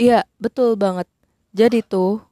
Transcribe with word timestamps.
Iya, 0.00 0.24
betul 0.40 0.74
banget. 0.80 1.08
Jadi 1.52 1.84
tuh, 1.84 2.24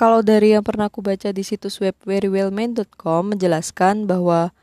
kalau 0.00 0.24
dari 0.24 0.56
yang 0.56 0.64
pernah 0.64 0.88
aku 0.88 1.04
baca 1.04 1.28
di 1.28 1.44
situs 1.44 1.76
web 1.76 1.92
verywellmain.com 2.08 3.36
menjelaskan 3.36 4.08
bahwa 4.08 4.56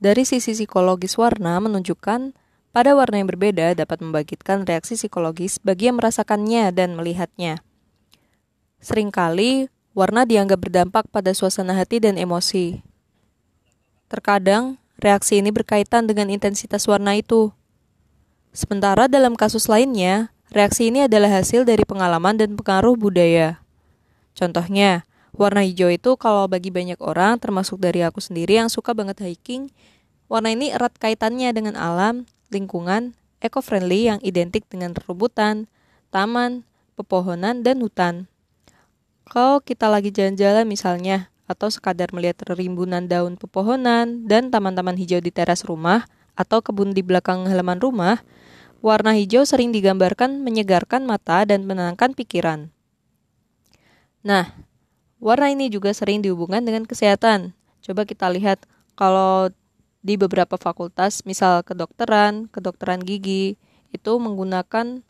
dari 0.00 0.24
sisi 0.24 0.56
psikologis 0.56 1.20
warna 1.20 1.60
menunjukkan 1.60 2.32
pada 2.72 2.90
warna 2.96 3.20
yang 3.20 3.28
berbeda 3.28 3.76
dapat 3.76 4.00
membangkitkan 4.00 4.64
reaksi 4.64 4.96
psikologis 4.96 5.60
bagi 5.60 5.92
yang 5.92 6.00
merasakannya 6.00 6.72
dan 6.72 6.96
melihatnya. 6.96 7.60
Seringkali, 8.80 9.68
warna 9.92 10.24
dianggap 10.24 10.64
berdampak 10.64 11.04
pada 11.12 11.36
suasana 11.36 11.76
hati 11.76 12.00
dan 12.00 12.16
emosi. 12.16 12.80
Terkadang, 14.08 14.80
reaksi 14.96 15.44
ini 15.44 15.52
berkaitan 15.52 16.08
dengan 16.08 16.32
intensitas 16.32 16.88
warna 16.88 17.20
itu. 17.20 17.52
Sementara 18.56 19.12
dalam 19.12 19.36
kasus 19.36 19.68
lainnya, 19.68 20.32
reaksi 20.50 20.90
ini 20.90 21.06
adalah 21.06 21.30
hasil 21.40 21.62
dari 21.62 21.86
pengalaman 21.86 22.38
dan 22.38 22.54
pengaruh 22.58 22.98
budaya. 22.98 23.62
Contohnya, 24.34 25.06
warna 25.34 25.62
hijau 25.62 25.90
itu 25.90 26.14
kalau 26.18 26.46
bagi 26.50 26.74
banyak 26.74 26.98
orang, 26.98 27.38
termasuk 27.38 27.78
dari 27.78 28.02
aku 28.02 28.18
sendiri 28.18 28.58
yang 28.58 28.70
suka 28.70 28.94
banget 28.94 29.22
hiking, 29.22 29.70
warna 30.26 30.54
ini 30.54 30.74
erat 30.74 30.94
kaitannya 30.98 31.50
dengan 31.54 31.74
alam, 31.78 32.26
lingkungan, 32.50 33.14
eco-friendly 33.38 34.10
yang 34.10 34.18
identik 34.26 34.66
dengan 34.66 34.94
rebutan, 34.94 35.70
taman, 36.10 36.66
pepohonan, 36.98 37.62
dan 37.62 37.80
hutan. 37.80 38.26
Kalau 39.30 39.62
kita 39.62 39.86
lagi 39.86 40.10
jalan-jalan 40.10 40.66
misalnya, 40.66 41.30
atau 41.50 41.66
sekadar 41.66 42.14
melihat 42.14 42.46
rimbunan 42.54 43.10
daun 43.10 43.34
pepohonan 43.34 44.22
dan 44.30 44.54
taman-taman 44.54 44.94
hijau 44.94 45.18
di 45.18 45.34
teras 45.34 45.66
rumah 45.66 46.06
atau 46.38 46.62
kebun 46.62 46.94
di 46.94 47.02
belakang 47.02 47.42
halaman 47.50 47.82
rumah, 47.82 48.22
warna 48.80 49.16
hijau 49.16 49.44
sering 49.44 49.72
digambarkan 49.72 50.40
menyegarkan 50.40 51.04
mata 51.04 51.44
dan 51.44 51.68
menenangkan 51.68 52.16
pikiran. 52.16 52.72
Nah, 54.24 54.52
warna 55.20 55.52
ini 55.52 55.68
juga 55.72 55.92
sering 55.92 56.24
dihubungkan 56.24 56.64
dengan 56.64 56.84
kesehatan. 56.88 57.52
Coba 57.80 58.04
kita 58.04 58.28
lihat 58.32 58.64
kalau 58.96 59.48
di 60.00 60.16
beberapa 60.16 60.56
fakultas, 60.56 61.24
misal 61.28 61.60
kedokteran, 61.60 62.48
kedokteran 62.48 63.04
gigi, 63.04 63.60
itu 63.92 64.12
menggunakan 64.16 65.04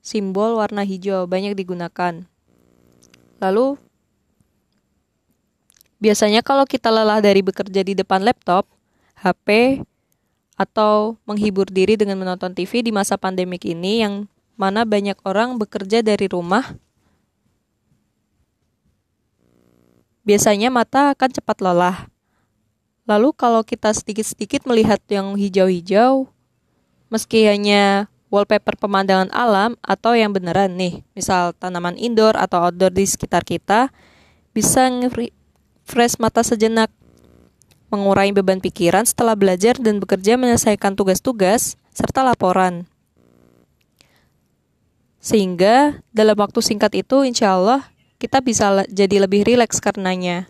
simbol 0.00 0.56
warna 0.56 0.84
hijau 0.84 1.28
banyak 1.28 1.52
digunakan. 1.52 2.24
Lalu 3.40 3.76
biasanya 6.00 6.40
kalau 6.40 6.64
kita 6.64 6.88
lelah 6.88 7.20
dari 7.20 7.44
bekerja 7.44 7.84
di 7.84 7.92
depan 7.92 8.24
laptop, 8.24 8.64
HP, 9.20 9.80
atau 10.60 11.16
menghibur 11.24 11.64
diri 11.64 11.96
dengan 11.96 12.20
menonton 12.20 12.52
TV 12.52 12.84
di 12.84 12.92
masa 12.92 13.16
pandemik 13.16 13.64
ini 13.64 14.04
yang 14.04 14.28
mana 14.60 14.84
banyak 14.84 15.16
orang 15.24 15.56
bekerja 15.56 16.04
dari 16.04 16.28
rumah, 16.28 16.76
biasanya 20.20 20.68
mata 20.68 21.16
akan 21.16 21.30
cepat 21.32 21.64
lelah. 21.64 22.12
Lalu 23.08 23.32
kalau 23.32 23.64
kita 23.64 23.88
sedikit-sedikit 23.96 24.68
melihat 24.68 25.00
yang 25.08 25.32
hijau-hijau, 25.32 26.28
meski 27.08 27.48
hanya 27.48 28.12
wallpaper 28.28 28.76
pemandangan 28.76 29.32
alam 29.32 29.80
atau 29.80 30.12
yang 30.12 30.30
beneran 30.30 30.76
nih, 30.76 31.00
misal 31.16 31.56
tanaman 31.56 31.96
indoor 31.96 32.36
atau 32.36 32.68
outdoor 32.68 32.92
di 32.92 33.08
sekitar 33.08 33.48
kita, 33.48 33.88
bisa 34.52 34.92
nge-fresh 34.92 36.20
mata 36.20 36.44
sejenak, 36.44 36.92
mengurangi 37.90 38.32
beban 38.32 38.62
pikiran 38.62 39.02
setelah 39.02 39.34
belajar 39.34 39.76
dan 39.76 39.98
bekerja 39.98 40.38
menyelesaikan 40.38 40.94
tugas-tugas 40.94 41.74
serta 41.90 42.22
laporan. 42.22 42.86
Sehingga 45.20 46.00
dalam 46.14 46.38
waktu 46.38 46.64
singkat 46.64 46.96
itu 46.96 47.26
insya 47.28 47.58
Allah 47.58 47.84
kita 48.16 48.40
bisa 48.40 48.86
jadi 48.88 49.28
lebih 49.28 49.44
rileks 49.44 49.82
karenanya. 49.82 50.48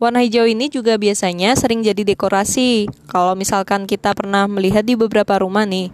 Warna 0.00 0.24
hijau 0.24 0.48
ini 0.48 0.72
juga 0.72 0.96
biasanya 0.96 1.52
sering 1.52 1.84
jadi 1.84 2.02
dekorasi. 2.02 2.88
Kalau 3.04 3.36
misalkan 3.36 3.84
kita 3.84 4.16
pernah 4.16 4.48
melihat 4.48 4.80
di 4.80 4.96
beberapa 4.96 5.36
rumah 5.44 5.68
nih, 5.68 5.92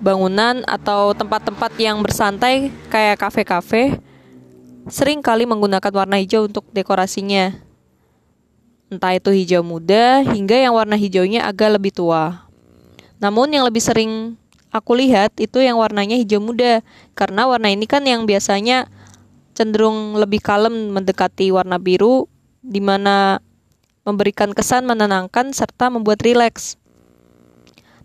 bangunan 0.00 0.64
atau 0.64 1.12
tempat-tempat 1.12 1.76
yang 1.76 2.00
bersantai 2.00 2.72
kayak 2.88 3.20
kafe-kafe, 3.20 4.00
sering 4.88 5.20
kali 5.20 5.44
menggunakan 5.44 5.92
warna 5.92 6.16
hijau 6.18 6.48
untuk 6.48 6.64
dekorasinya. 6.72 7.71
Entah 8.92 9.16
itu 9.16 9.32
hijau 9.32 9.64
muda 9.64 10.20
hingga 10.20 10.52
yang 10.52 10.76
warna 10.76 11.00
hijaunya 11.00 11.48
agak 11.48 11.80
lebih 11.80 11.96
tua. 11.96 12.44
Namun 13.24 13.48
yang 13.48 13.64
lebih 13.64 13.80
sering 13.80 14.36
aku 14.68 14.92
lihat 15.00 15.32
itu 15.40 15.64
yang 15.64 15.80
warnanya 15.80 16.20
hijau 16.20 16.44
muda, 16.44 16.84
karena 17.16 17.48
warna 17.48 17.72
ini 17.72 17.88
kan 17.88 18.04
yang 18.04 18.28
biasanya 18.28 18.92
cenderung 19.56 20.20
lebih 20.20 20.44
kalem 20.44 20.92
mendekati 20.92 21.48
warna 21.48 21.80
biru 21.80 22.28
di 22.60 22.84
mana 22.84 23.40
memberikan 24.04 24.52
kesan 24.52 24.84
menenangkan 24.84 25.56
serta 25.56 25.88
membuat 25.88 26.20
rileks. 26.20 26.76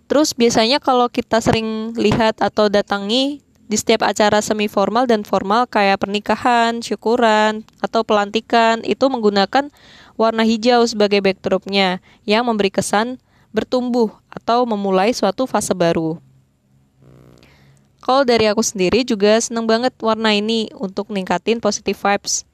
Terus 0.08 0.31
biasanya 0.31 0.80
kalau 0.80 1.12
kita 1.12 1.44
sering 1.44 1.92
lihat 2.00 2.40
atau 2.40 2.72
datangi 2.72 3.44
di 3.68 3.75
setiap 3.75 4.08
acara 4.08 4.40
semi 4.40 4.72
formal 4.72 5.04
dan 5.04 5.28
formal 5.28 5.68
kayak 5.68 6.00
pernikahan, 6.00 6.80
syukuran, 6.80 7.68
atau 7.84 8.08
pelantikan 8.08 8.80
itu 8.88 9.04
menggunakan 9.12 9.68
warna 10.17 10.44
hijau 10.44 10.83
sebagai 10.83 11.23
backdropnya 11.23 12.03
yang 12.28 12.44
memberi 12.44 12.73
kesan 12.73 13.22
bertumbuh 13.55 14.11
atau 14.28 14.67
memulai 14.67 15.16
suatu 15.16 15.47
fase 15.47 15.72
baru. 15.72 16.19
Kalau 18.03 18.27
dari 18.27 18.51
aku 18.51 18.66
sendiri 18.66 19.07
juga 19.07 19.39
seneng 19.39 19.69
banget 19.69 19.95
warna 20.03 20.35
ini 20.35 20.67
untuk 20.75 21.13
ningkatin 21.13 21.61
positive 21.61 21.95
vibes 21.95 22.47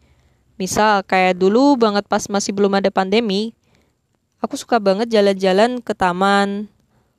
Misal 0.53 1.01
kayak 1.03 1.41
dulu 1.41 1.73
banget 1.75 2.05
pas 2.05 2.21
masih 2.29 2.53
belum 2.53 2.77
ada 2.77 2.93
pandemi, 2.93 3.57
aku 4.37 4.53
suka 4.53 4.77
banget 4.77 5.09
jalan-jalan 5.09 5.81
ke 5.81 5.97
taman, 5.97 6.69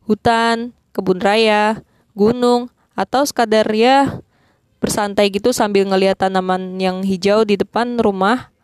hutan, 0.06 0.70
kebun 0.94 1.18
raya, 1.18 1.82
gunung, 2.14 2.70
atau 2.94 3.26
sekadar 3.26 3.66
ya 3.74 4.22
bersantai 4.78 5.32
gitu 5.34 5.50
sambil 5.50 5.82
ngeliat 5.88 6.20
tanaman 6.20 6.78
yang 6.78 7.02
hijau 7.02 7.42
di 7.42 7.58
depan 7.58 7.98
rumah. 7.98 8.54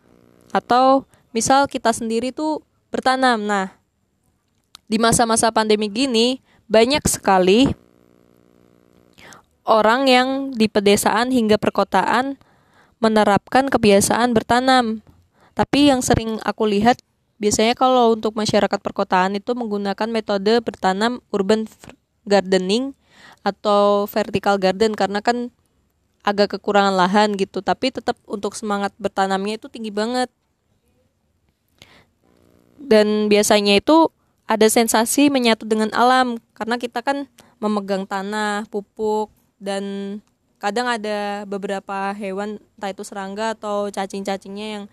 Atau 0.55 1.09
misal 1.31 1.67
kita 1.67 1.95
sendiri 1.95 2.35
tuh 2.35 2.63
bertanam. 2.91 3.43
Nah, 3.47 3.75
di 4.91 4.99
masa-masa 4.99 5.55
pandemi 5.55 5.87
gini 5.87 6.43
banyak 6.67 7.03
sekali 7.07 7.71
orang 9.67 10.11
yang 10.11 10.29
di 10.51 10.67
pedesaan 10.67 11.31
hingga 11.31 11.59
perkotaan 11.59 12.35
menerapkan 12.99 13.71
kebiasaan 13.71 14.35
bertanam. 14.35 15.01
Tapi 15.55 15.95
yang 15.95 16.03
sering 16.03 16.43
aku 16.43 16.67
lihat 16.67 16.99
biasanya 17.41 17.73
kalau 17.73 18.13
untuk 18.13 18.37
masyarakat 18.37 18.79
perkotaan 18.83 19.39
itu 19.39 19.57
menggunakan 19.57 20.09
metode 20.13 20.61
bertanam 20.61 21.25
urban 21.33 21.65
gardening 22.29 22.93
atau 23.41 24.05
vertical 24.05 24.61
garden 24.61 24.93
karena 24.93 25.25
kan 25.25 25.49
agak 26.21 26.61
kekurangan 26.61 26.93
lahan 26.93 27.33
gitu 27.41 27.65
tapi 27.65 27.89
tetap 27.89 28.21
untuk 28.29 28.53
semangat 28.53 28.93
bertanamnya 29.01 29.57
itu 29.57 29.73
tinggi 29.73 29.89
banget 29.89 30.29
dan 32.91 33.31
biasanya 33.31 33.79
itu 33.79 34.11
ada 34.51 34.67
sensasi 34.67 35.31
menyatu 35.31 35.63
dengan 35.63 35.95
alam. 35.95 36.43
Karena 36.59 36.75
kita 36.75 37.07
kan 37.07 37.31
memegang 37.63 38.03
tanah 38.03 38.67
pupuk 38.67 39.31
dan 39.63 40.19
kadang 40.59 40.91
ada 40.91 41.47
beberapa 41.47 42.11
hewan 42.19 42.59
entah 42.75 42.91
itu 42.91 43.07
serangga 43.07 43.55
atau 43.55 43.87
cacing-cacingnya 43.95 44.67
yang 44.75 44.85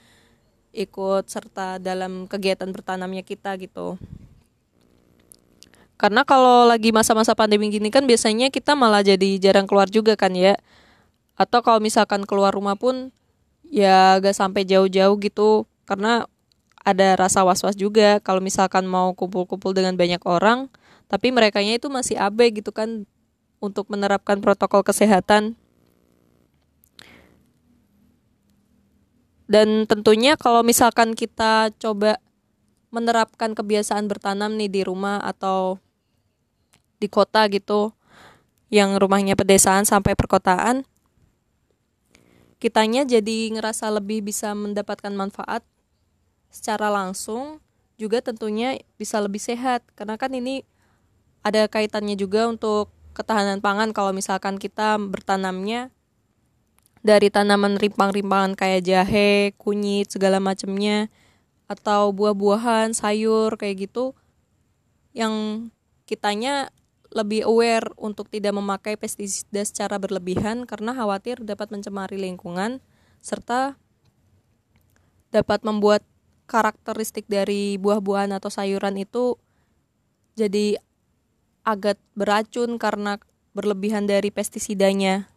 ikut 0.77 1.25
serta 1.25 1.81
dalam 1.81 2.29
kegiatan 2.29 2.69
bertanamnya 2.69 3.25
kita 3.25 3.57
gitu. 3.57 3.97
Karena 5.97 6.21
kalau 6.21 6.69
lagi 6.69 6.93
masa-masa 6.93 7.33
pandemi 7.33 7.73
gini 7.73 7.89
kan 7.89 8.05
biasanya 8.05 8.53
kita 8.53 8.77
malah 8.77 9.01
jadi 9.01 9.41
jarang 9.41 9.65
keluar 9.65 9.89
juga 9.89 10.13
kan 10.13 10.37
ya. 10.37 10.53
Atau 11.33 11.65
kalau 11.65 11.81
misalkan 11.81 12.29
keluar 12.29 12.53
rumah 12.53 12.77
pun 12.77 13.09
ya 13.65 14.21
gak 14.21 14.37
sampai 14.37 14.61
jauh-jauh 14.69 15.17
gitu. 15.17 15.65
Karena 15.89 16.29
ada 16.87 17.19
rasa 17.19 17.43
was-was 17.43 17.75
juga 17.75 18.23
kalau 18.23 18.39
misalkan 18.39 18.87
mau 18.87 19.11
kumpul-kumpul 19.11 19.75
dengan 19.75 19.99
banyak 19.99 20.23
orang 20.23 20.71
tapi 21.11 21.35
mereka 21.35 21.59
itu 21.59 21.91
masih 21.91 22.15
abe 22.15 22.47
gitu 22.55 22.71
kan 22.71 23.03
untuk 23.59 23.89
menerapkan 23.91 24.39
protokol 24.39 24.83
kesehatan. 24.85 25.57
Dan 29.47 29.87
tentunya 29.87 30.35
kalau 30.35 30.59
misalkan 30.59 31.15
kita 31.15 31.71
coba 31.79 32.19
menerapkan 32.91 33.55
kebiasaan 33.55 34.11
bertanam 34.11 34.59
nih 34.59 34.67
di 34.67 34.81
rumah 34.83 35.23
atau 35.23 35.79
di 36.99 37.07
kota 37.07 37.47
gitu, 37.47 37.95
yang 38.67 38.99
rumahnya 38.99 39.39
pedesaan 39.39 39.87
sampai 39.87 40.19
perkotaan, 40.19 40.83
kitanya 42.59 43.07
jadi 43.07 43.55
ngerasa 43.55 43.87
lebih 43.87 44.27
bisa 44.27 44.51
mendapatkan 44.51 45.15
manfaat 45.15 45.63
secara 46.57 46.89
langsung, 46.89 47.61
juga 48.01 48.25
tentunya 48.25 48.81
bisa 48.97 49.21
lebih 49.21 49.37
sehat. 49.37 49.85
Karena 49.93 50.17
kan 50.17 50.33
ini 50.33 50.65
ada 51.45 51.69
kaitannya 51.69 52.17
juga 52.17 52.49
untuk 52.49 52.89
ketahanan 53.13 53.61
pangan. 53.61 53.93
Kalau 53.93 54.09
misalkan 54.11 54.57
kita 54.57 54.97
bertanamnya 54.97 55.93
dari 57.05 57.29
tanaman 57.29 57.77
rimpang-rimpangan 57.77 58.57
kayak 58.57 58.81
jahe, 58.83 59.53
kunyit, 59.61 60.09
segala 60.09 60.41
macamnya 60.41 61.13
atau 61.69 62.09
buah-buahan, 62.11 62.97
sayur 62.97 63.53
kayak 63.55 63.89
gitu 63.89 64.17
yang 65.13 65.67
kitanya 66.07 66.71
lebih 67.11 67.47
aware 67.47 67.89
untuk 67.95 68.27
tidak 68.27 68.53
memakai 68.55 68.99
pestisida 68.99 69.63
secara 69.63 69.97
berlebihan 69.97 70.67
karena 70.67 70.91
khawatir 70.91 71.39
dapat 71.41 71.71
mencemari 71.71 72.19
lingkungan 72.19 72.83
serta 73.23 73.79
dapat 75.31 75.63
membuat 75.63 76.03
karakteristik 76.47 77.27
dari 77.27 77.75
buah-buahan 77.77 78.31
atau 78.33 78.47
sayuran 78.47 78.95
itu 78.97 79.35
jadi 80.39 80.79
agak 81.67 81.99
beracun 82.15 82.79
karena 82.79 83.19
berlebihan 83.51 84.07
dari 84.07 84.31
pestisidanya. 84.31 85.27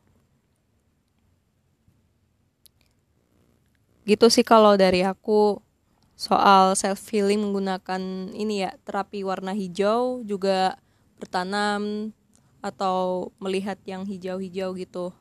gitu 4.10 4.26
sih 4.26 4.42
kalau 4.42 4.74
dari 4.74 5.06
aku 5.06 5.62
soal 6.18 6.74
self 6.74 6.98
healing 7.14 7.38
menggunakan 7.38 8.34
ini 8.34 8.66
ya 8.66 8.74
terapi 8.82 9.22
warna 9.22 9.54
hijau 9.54 10.26
juga 10.26 10.74
bertanam 11.22 12.10
atau 12.58 13.30
melihat 13.38 13.78
yang 13.86 14.02
hijau-hijau 14.02 14.74
gitu 14.74 15.14